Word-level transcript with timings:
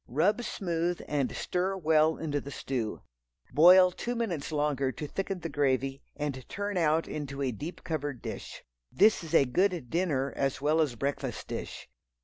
Rub 0.07 0.41
smooth 0.41 0.99
and 1.07 1.31
stir 1.35 1.77
well 1.77 2.17
into 2.17 2.41
the 2.41 2.49
stew. 2.49 3.03
Boil 3.53 3.91
two 3.91 4.15
minutes 4.15 4.51
longer 4.51 4.91
to 4.91 5.05
thicken 5.05 5.41
the 5.41 5.47
gravy 5.47 6.01
and 6.15 6.43
turn 6.49 6.75
out 6.75 7.07
into 7.07 7.43
a 7.43 7.51
deep 7.51 7.83
covered 7.83 8.19
dish. 8.19 8.63
This 8.91 9.23
is 9.23 9.35
a 9.35 9.45
good 9.45 9.91
dinner, 9.91 10.33
as 10.35 10.59
well 10.59 10.81
as 10.81 10.95
breakfast 10.95 11.47
dish. 11.49 11.87